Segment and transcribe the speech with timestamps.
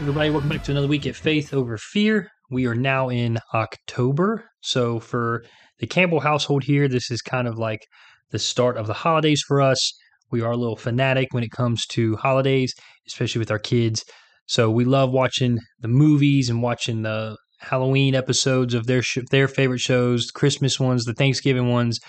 [0.00, 2.30] Everybody, welcome back to another week at Faith Over Fear.
[2.50, 4.48] We are now in October.
[4.62, 5.44] So, for
[5.80, 7.86] the Campbell household here, this is kind of like
[8.30, 9.92] the start of the holidays for us.
[10.30, 12.72] We are a little fanatic when it comes to holidays,
[13.06, 14.06] especially with our kids.
[14.46, 19.48] So, we love watching the movies and watching the Halloween episodes of their sh- their
[19.48, 22.00] favorite shows, Christmas ones, the Thanksgiving ones,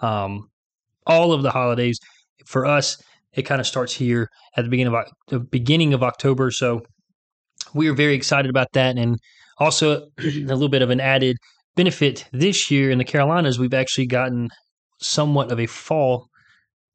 [0.00, 0.48] um,
[1.06, 1.98] all of the holidays.
[2.46, 2.96] For us,
[3.32, 6.50] it kind of starts here at the beginning of the beginning of October.
[6.50, 6.82] So
[7.74, 8.96] we are very excited about that.
[8.96, 9.18] And
[9.58, 11.36] also, a little bit of an added
[11.76, 14.48] benefit this year in the Carolinas, we've actually gotten
[15.00, 16.26] somewhat of a fall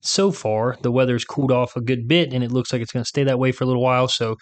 [0.01, 0.77] so far.
[0.81, 3.23] The weather's cooled off a good bit, and it looks like it's going to stay
[3.23, 4.07] that way for a little while.
[4.07, 4.35] So,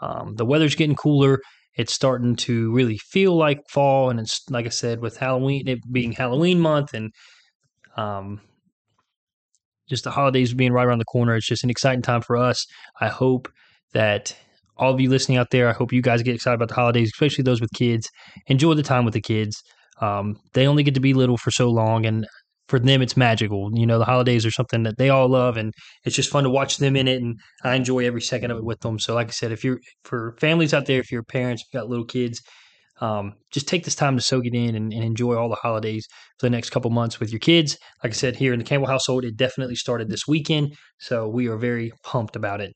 [0.00, 1.40] um, the weather's getting cooler.
[1.78, 5.78] It's starting to really feel like fall, and it's like I said, with Halloween it
[5.90, 7.12] being Halloween month, and
[7.96, 8.40] um,
[9.88, 11.36] just the holidays being right around the corner.
[11.36, 12.66] It's just an exciting time for us.
[13.00, 13.48] I hope
[13.94, 14.36] that
[14.76, 17.10] all of you listening out there, I hope you guys get excited about the holidays,
[17.14, 18.08] especially those with kids.
[18.48, 19.62] Enjoy the time with the kids.
[20.00, 22.26] Um, they only get to be little for so long, and
[22.68, 23.70] for them, it's magical.
[23.74, 25.72] You know, the holidays are something that they all love, and
[26.04, 27.20] it's just fun to watch them in it.
[27.20, 28.98] And I enjoy every second of it with them.
[28.98, 31.88] So, like I said, if you're for families out there, if you're parents, you've got
[31.88, 32.42] little kids,
[33.00, 36.06] um, just take this time to soak it in and, and, enjoy all the holidays
[36.38, 37.78] for the next couple months with your kids.
[38.02, 41.46] Like I said, here in the Campbell household, it definitely started this weekend, so we
[41.48, 42.72] are very pumped about it.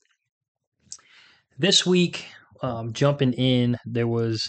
[1.58, 2.26] This week,
[2.62, 4.48] um, jumping in, there was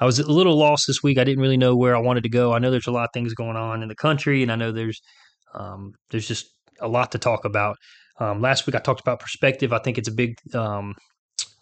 [0.00, 1.18] I was a little lost this week.
[1.18, 2.52] I didn't really know where I wanted to go.
[2.52, 4.72] I know there's a lot of things going on in the country, and I know
[4.72, 5.00] there's
[5.54, 6.46] um, there's just
[6.80, 7.76] a lot to talk about.
[8.20, 9.72] Um, last week I talked about perspective.
[9.72, 10.94] I think it's a big um,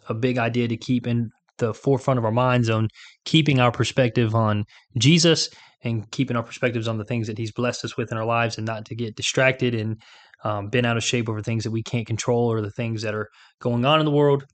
[0.09, 2.89] a big idea to keep in the forefront of our minds on
[3.25, 4.65] keeping our perspective on
[4.99, 5.49] Jesus
[5.83, 8.59] and keeping our perspectives on the things that He's blessed us with in our lives,
[8.59, 9.97] and not to get distracted and
[10.45, 13.15] um, bent out of shape over things that we can't control or the things that
[13.15, 13.29] are
[13.61, 14.45] going on in the world.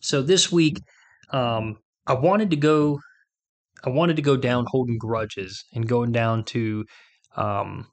[0.00, 0.78] So this week,
[1.30, 1.76] um,
[2.06, 3.00] I wanted to go.
[3.84, 6.84] I wanted to go down holding grudges and going down to
[7.36, 7.86] um,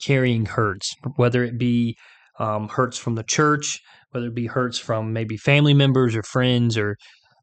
[0.00, 1.96] carrying hurts, whether it be
[2.38, 3.80] um, hurts from the church,
[4.10, 6.96] whether it be hurts from maybe family members or friends, or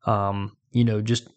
[0.06, 1.28] um, you know, just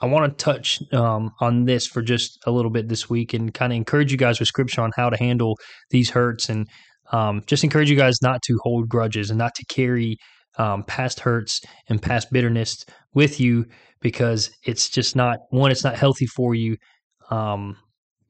[0.00, 3.52] I want to touch um, on this for just a little bit this week and
[3.52, 5.58] kind of encourage you guys with scripture on how to handle
[5.90, 6.68] these hurts and
[7.12, 10.16] um, just encourage you guys not to hold grudges and not to carry
[10.58, 13.66] um, past hurts and past bitterness with you
[14.00, 16.76] because it's just not one it's not healthy for you
[17.30, 17.76] um,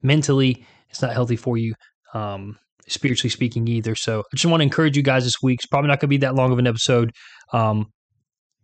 [0.01, 1.73] mentally it's not healthy for you
[2.13, 3.95] um, spiritually speaking either.
[3.95, 5.59] So i just want to encourage you guys this week.
[5.61, 7.11] It's probably not going to be that long of an episode.
[7.53, 7.87] Um,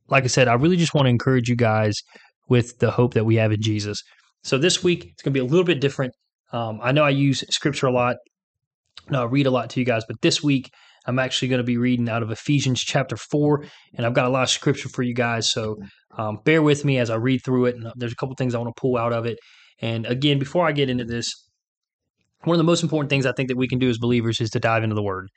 [0.09, 2.01] like i said i really just want to encourage you guys
[2.47, 4.01] with the hope that we have in jesus.
[4.43, 6.13] So this week it's going to be a little bit different.
[6.53, 8.15] Um, i know i use scripture a lot.
[9.09, 10.71] No, I read a lot to you guys, but this week
[11.05, 13.63] I'm actually going to be reading out of Ephesians chapter 4,
[13.95, 15.49] and I've got a lot of scripture for you guys.
[15.49, 15.77] So
[16.17, 17.75] um, bear with me as I read through it.
[17.75, 19.37] And there's a couple things I want to pull out of it.
[19.79, 21.31] And again, before I get into this,
[22.43, 24.49] one of the most important things I think that we can do as believers is
[24.51, 25.29] to dive into the Word.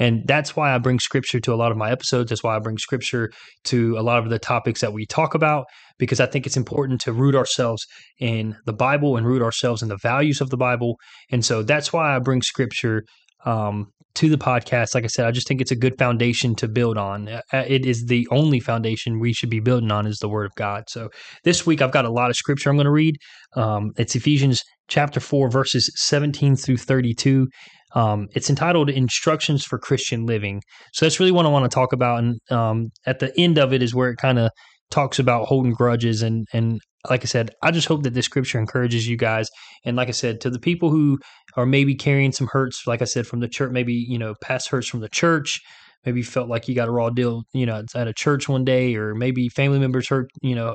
[0.00, 2.28] And that's why I bring scripture to a lot of my episodes.
[2.30, 3.30] That's why I bring scripture
[3.64, 5.66] to a lot of the topics that we talk about,
[5.98, 7.84] because I think it's important to root ourselves
[8.20, 10.96] in the Bible and root ourselves in the values of the Bible.
[11.32, 13.02] And so that's why I bring scripture
[13.44, 14.96] um, to the podcast.
[14.96, 17.28] Like I said, I just think it's a good foundation to build on.
[17.28, 20.46] Uh, uh, it is the only foundation we should be building on is the Word
[20.46, 20.84] of God.
[20.88, 21.08] So
[21.44, 23.16] this week I've got a lot of scripture I'm going to read.
[23.54, 27.46] Um, it's Ephesians chapter four, verses 17 through 32.
[27.94, 30.62] Um, it's entitled "Instructions for Christian Living."
[30.94, 32.18] So that's really what I want to talk about.
[32.18, 34.50] And um, at the end of it is where it kind of
[34.90, 38.58] talks about holding grudges and and like I said, I just hope that this scripture
[38.58, 39.48] encourages you guys.
[39.84, 41.18] And like I said, to the people who
[41.56, 44.68] are maybe carrying some hurts, like I said, from the church, maybe, you know, past
[44.68, 45.60] hurts from the church,
[46.04, 48.64] maybe you felt like you got a raw deal, you know, at a church one
[48.64, 50.74] day, or maybe family members hurt, you know,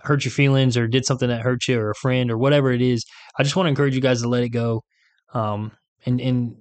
[0.00, 2.82] hurt your feelings or did something that hurt you or a friend or whatever it
[2.82, 3.04] is.
[3.38, 4.82] I just want to encourage you guys to let it go.
[5.34, 5.72] Um,
[6.06, 6.54] and, and,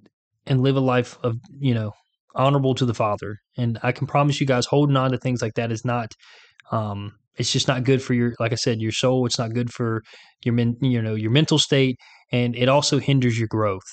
[0.48, 1.92] and live a life of, you know,
[2.34, 3.38] honorable to the Father.
[3.56, 6.12] And I can promise you guys, holding on to things like that is not,
[6.72, 9.72] um, it's just not good for your like i said your soul it's not good
[9.72, 10.02] for
[10.44, 11.98] your men you know your mental state
[12.32, 13.86] and it also hinders your growth.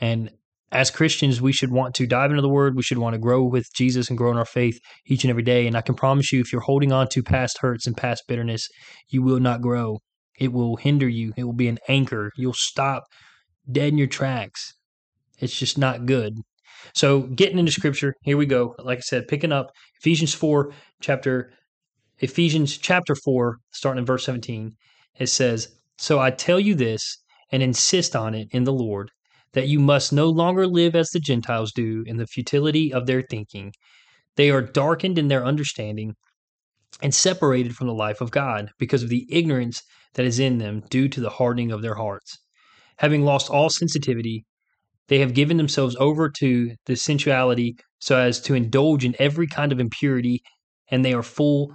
[0.00, 0.30] And
[0.72, 3.42] as christians we should want to dive into the word we should want to grow
[3.42, 6.32] with jesus and grow in our faith each and every day and i can promise
[6.32, 8.68] you if you're holding on to past hurts and past bitterness
[9.08, 9.98] you will not grow.
[10.38, 13.04] It will hinder you it will be an anchor you'll stop
[13.70, 14.74] dead in your tracks.
[15.38, 16.34] It's just not good.
[16.94, 21.52] So getting into scripture here we go like i said picking up ephesians 4 chapter
[22.22, 24.72] Ephesians chapter 4, starting in verse 17,
[25.18, 27.16] it says, So I tell you this
[27.50, 29.10] and insist on it in the Lord
[29.54, 33.22] that you must no longer live as the Gentiles do in the futility of their
[33.22, 33.72] thinking.
[34.36, 36.14] They are darkened in their understanding
[37.02, 39.82] and separated from the life of God because of the ignorance
[40.14, 42.36] that is in them due to the hardening of their hearts.
[42.98, 44.44] Having lost all sensitivity,
[45.08, 49.72] they have given themselves over to the sensuality so as to indulge in every kind
[49.72, 50.42] of impurity,
[50.90, 51.74] and they are full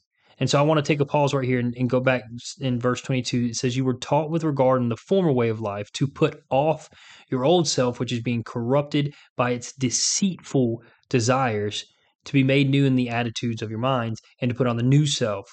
[0.41, 2.23] And so I want to take a pause right here and, and, go back
[2.59, 3.49] in verse 22.
[3.51, 6.41] It says, You were taught with regard in the former way of life to put
[6.49, 6.89] off
[7.29, 11.85] your old self, which is being corrupted by its deceitful desires,
[12.25, 14.83] to be made new in the attitudes of your minds, and to put on the
[14.83, 15.47] new self.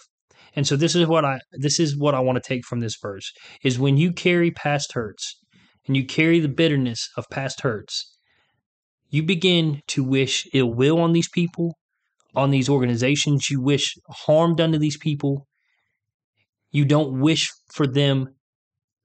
[0.56, 2.96] And so this is what I this is what I want to take from this
[2.96, 3.30] verse
[3.62, 5.38] is when you carry past hurts
[5.86, 8.16] and you carry the bitterness of past hurts,
[9.10, 11.74] you begin to wish ill will on these people
[12.34, 13.50] on these organizations.
[13.50, 15.46] You wish harm done to these people.
[16.70, 18.28] You don't wish for them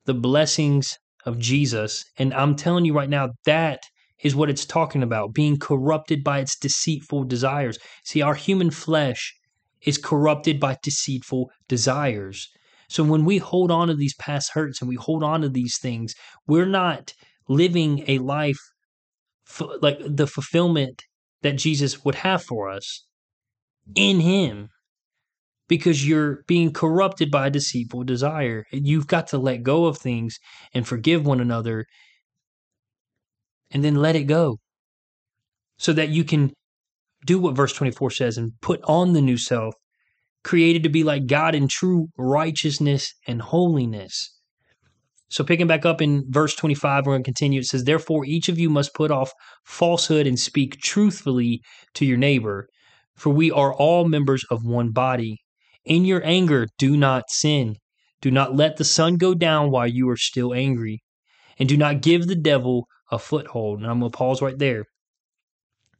[0.06, 2.04] the blessings of Jesus.
[2.18, 3.80] And I'm telling you right now, that
[4.22, 7.78] is what it's talking about being corrupted by its deceitful desires.
[8.04, 9.34] See, our human flesh
[9.82, 12.48] is corrupted by deceitful desires.
[12.90, 15.78] So when we hold on to these past hurts and we hold on to these
[15.82, 16.14] things,
[16.48, 17.14] we're not
[17.50, 18.60] living a life
[19.82, 21.04] like the fulfillment
[21.42, 23.06] that Jesus would have for us
[23.96, 24.70] in Him
[25.68, 28.66] because you're being corrupted by deceitful desire.
[28.72, 30.38] You've got to let go of things
[30.74, 31.86] and forgive one another
[33.72, 34.60] and then let it go
[35.78, 36.54] so that you can
[37.26, 39.74] do what verse 24 says and put on the new self,
[40.44, 44.38] created to be like God in true righteousness and holiness.
[45.30, 47.62] So, picking back up in verse 25, we're going to continue.
[47.62, 49.32] It says, Therefore, each of you must put off
[49.64, 51.62] falsehood and speak truthfully
[51.96, 52.68] to your neighbor,
[53.16, 55.38] for we are all members of one body.
[55.86, 57.78] In your anger, do not sin.
[58.22, 61.04] Do not let the sun go down while you are still angry.
[61.60, 63.80] And do not give the devil a foothold.
[63.80, 64.86] And I'm going to pause right there.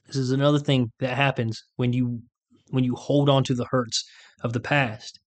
[0.08, 2.22] This is another thing that happens when you
[2.70, 4.04] when you hold on to the hurts
[4.42, 5.20] of the past.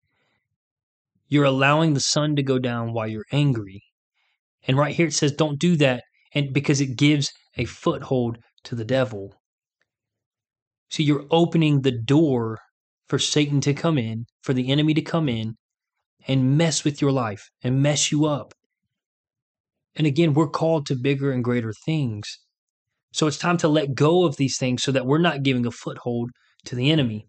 [1.29, 3.83] You're allowing the sun to go down while you're angry.
[4.67, 6.05] And right here it says don't do that
[6.35, 9.35] and because it gives a foothold to the devil.
[10.91, 12.59] So you're opening the door
[13.09, 15.55] for Satan to come in, for the enemy to come in
[16.27, 18.55] and mess with your life and mess you up.
[19.97, 22.39] And again, we're called to bigger and greater things.
[23.13, 25.71] So it's time to let go of these things so that we're not giving a
[25.71, 26.31] foothold
[26.65, 27.27] to the enemy.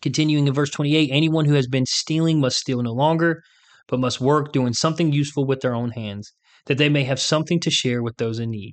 [0.00, 3.42] Continuing in verse 28 anyone who has been stealing must steal no longer,
[3.86, 6.32] but must work doing something useful with their own hands,
[6.66, 8.72] that they may have something to share with those in need.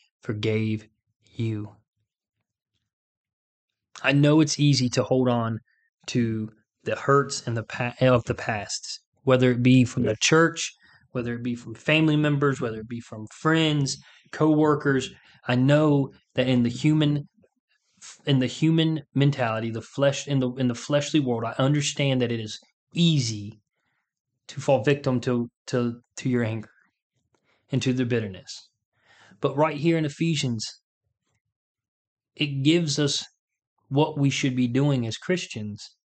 [0.21, 0.87] forgave
[1.33, 1.75] you.
[4.03, 5.59] I know it's easy to hold on
[6.07, 6.49] to
[6.83, 10.73] the hurts and the pa- eh, of the past, whether it be from the church,
[11.11, 13.97] whether it be from family members, whether it be from friends,
[14.31, 15.11] coworkers.
[15.47, 17.27] I know that in the human
[18.25, 22.31] in the human mentality, the flesh in the in the fleshly world, I understand that
[22.31, 22.59] it is
[22.93, 23.59] easy
[24.47, 26.71] to fall victim to to to your anger
[27.71, 28.70] and to the bitterness.
[29.41, 30.65] But right here in Ephesians,
[32.35, 33.25] it gives us
[33.89, 35.95] what we should be doing as Christians.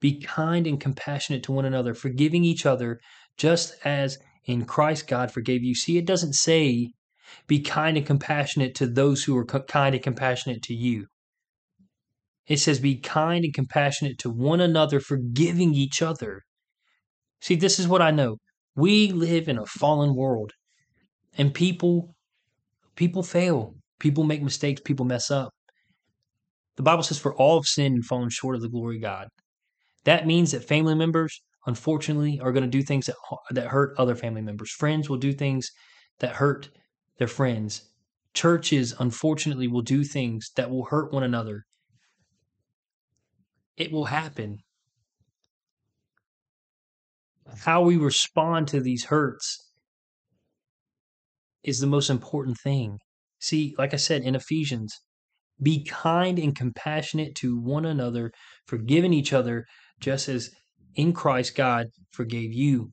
[0.00, 3.00] Be kind and compassionate to one another, forgiving each other,
[3.36, 5.74] just as in Christ God forgave you.
[5.74, 6.92] See, it doesn't say
[7.46, 11.06] be kind and compassionate to those who are kind and compassionate to you.
[12.46, 16.42] It says be kind and compassionate to one another, forgiving each other.
[17.40, 18.36] See, this is what I know.
[18.74, 20.52] We live in a fallen world,
[21.38, 22.14] and people
[22.96, 23.74] people fail.
[23.98, 25.52] People make mistakes, people mess up.
[26.76, 29.28] The Bible says, For all have sinned and fallen short of the glory of God.
[30.04, 33.14] That means that family members, unfortunately, are going to do things that,
[33.50, 34.72] that hurt other family members.
[34.72, 35.70] Friends will do things
[36.18, 36.70] that hurt
[37.18, 37.88] their friends.
[38.34, 41.64] Churches, unfortunately, will do things that will hurt one another.
[43.76, 44.58] It will happen.
[47.60, 49.71] How we respond to these hurts
[51.64, 52.98] is the most important thing.
[53.38, 55.00] See, like I said in Ephesians,
[55.60, 58.32] be kind and compassionate to one another,
[58.66, 59.66] forgiving each other,
[60.00, 60.50] just as
[60.94, 62.92] in Christ God forgave you.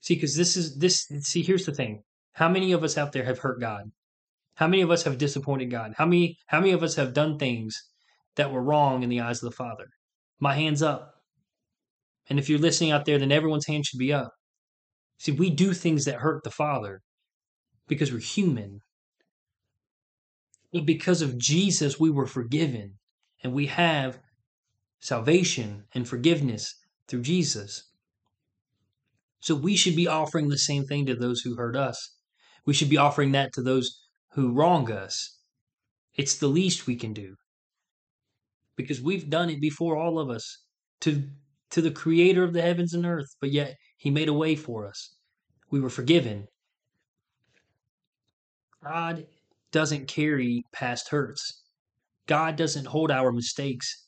[0.00, 1.06] See, because this is this.
[1.20, 2.02] See, here's the thing:
[2.32, 3.84] how many of us out there have hurt God?
[4.56, 5.94] How many of us have disappointed God?
[5.96, 6.36] How many?
[6.46, 7.76] How many of us have done things
[8.36, 9.86] that were wrong in the eyes of the Father?
[10.40, 11.14] My hands up.
[12.30, 14.30] And if you're listening out there, then everyone's hand should be up.
[15.18, 17.00] See, we do things that hurt the Father
[17.88, 18.80] because we're human.
[20.72, 22.98] But because of Jesus, we were forgiven,
[23.42, 24.20] and we have
[25.00, 26.74] salvation and forgiveness
[27.08, 27.90] through Jesus.
[29.40, 32.16] So we should be offering the same thing to those who hurt us.
[32.66, 33.98] We should be offering that to those
[34.32, 35.38] who wrong us.
[36.14, 37.36] It's the least we can do.
[38.76, 40.64] Because we've done it before, all of us,
[41.00, 41.22] to,
[41.70, 44.86] to the creator of the heavens and earth, but yet he made a way for
[44.86, 45.14] us.
[45.70, 46.48] We were forgiven.
[48.88, 49.26] God
[49.70, 51.62] doesn't carry past hurts.
[52.26, 54.06] God doesn't hold our mistakes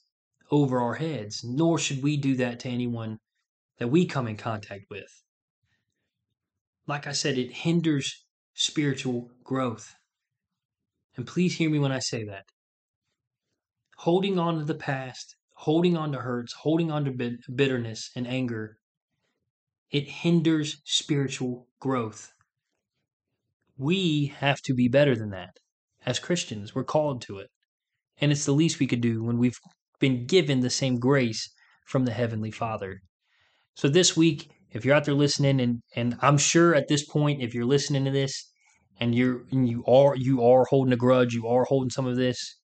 [0.51, 3.19] over our heads, nor should we do that to anyone
[3.79, 5.23] that we come in contact with.
[6.87, 9.95] Like I said, it hinders spiritual growth.
[11.17, 12.47] And please hear me when I say that.
[13.99, 18.79] Holding on to the past, holding on to hurts, holding on to bitterness and anger,
[19.91, 22.33] it hinders spiritual growth.
[23.81, 25.57] We have to be better than that.
[26.05, 27.49] As Christians, we're called to it.
[28.21, 29.57] And it's the least we could do when we've
[29.99, 31.51] been given the same grace
[31.87, 33.01] from the Heavenly Father.
[33.77, 37.43] So this week, if you're out there listening, and and I'm sure at this point,
[37.43, 38.53] if you're listening to this,
[39.01, 42.17] and you're and you are you are holding a grudge, you are holding some of
[42.17, 42.59] this.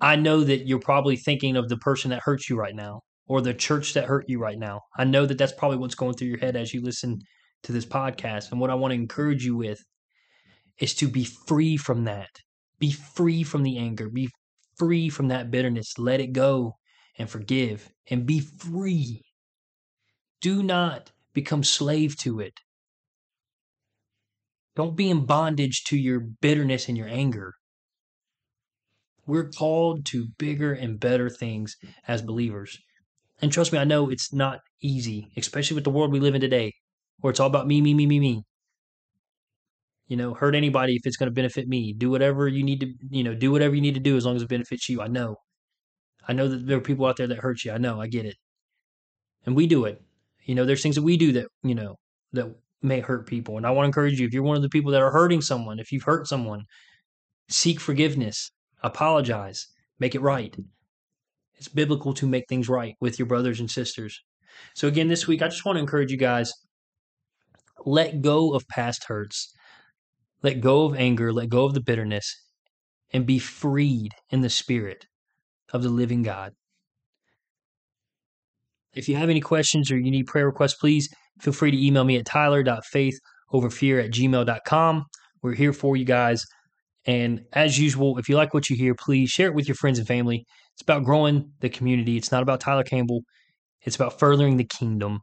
[0.00, 3.42] I know that you're probably thinking of the person that hurt you right now, or
[3.42, 4.80] the church that hurt you right now.
[4.96, 7.18] I know that that's probably what's going through your head as you listen
[7.64, 8.50] to this podcast.
[8.50, 9.82] And what I want to encourage you with
[10.78, 12.40] is to be free from that.
[12.78, 14.08] Be free from the anger.
[14.08, 14.30] Be
[14.76, 15.98] free from that bitterness.
[15.98, 16.74] Let it go
[17.18, 19.22] and forgive and be free.
[20.40, 22.60] Do not become slave to it.
[24.74, 27.54] Don't be in bondage to your bitterness and your anger.
[29.26, 32.78] We're called to bigger and better things as believers.
[33.40, 36.40] And trust me, I know it's not easy, especially with the world we live in
[36.40, 36.74] today,
[37.20, 38.44] where it's all about me, me, me, me, me
[40.08, 41.92] you know, hurt anybody if it's going to benefit me.
[41.92, 44.36] Do whatever you need to, you know, do whatever you need to do as long
[44.36, 45.02] as it benefits you.
[45.02, 45.36] I know.
[46.28, 47.72] I know that there are people out there that hurt you.
[47.72, 48.00] I know.
[48.00, 48.36] I get it.
[49.44, 50.00] And we do it.
[50.44, 51.96] You know, there's things that we do that, you know,
[52.32, 53.56] that may hurt people.
[53.56, 55.40] And I want to encourage you if you're one of the people that are hurting
[55.40, 56.64] someone, if you've hurt someone,
[57.48, 58.50] seek forgiveness,
[58.82, 59.66] apologize,
[59.98, 60.56] make it right.
[61.54, 64.20] It's biblical to make things right with your brothers and sisters.
[64.74, 66.52] So, again, this week, I just want to encourage you guys
[67.84, 69.52] let go of past hurts
[70.42, 72.34] let go of anger, let go of the bitterness,
[73.12, 75.06] and be freed in the spirit
[75.72, 76.52] of the living God.
[78.94, 81.08] If you have any questions or you need prayer requests, please
[81.40, 85.04] feel free to email me at tyler.faithoverfear at gmail.com.
[85.42, 86.44] We're here for you guys.
[87.04, 89.98] And as usual, if you like what you hear, please share it with your friends
[89.98, 90.44] and family.
[90.74, 92.16] It's about growing the community.
[92.16, 93.20] It's not about Tyler Campbell.
[93.82, 95.20] It's about furthering the kingdom.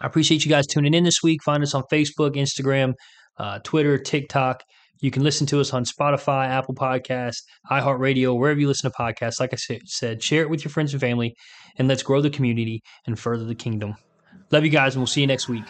[0.00, 1.42] I appreciate you guys tuning in this week.
[1.42, 2.94] Find us on Facebook, Instagram,
[3.38, 4.62] uh, Twitter, TikTok.
[5.00, 9.40] You can listen to us on Spotify, Apple Podcasts, iHeartRadio, wherever you listen to podcasts.
[9.40, 11.34] Like I said, share it with your friends and family,
[11.76, 13.94] and let's grow the community and further the kingdom.
[14.50, 15.64] Love you guys, and we'll see you next week.